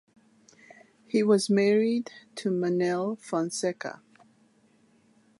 [1.05, 3.99] He was married to Manel Fonseka.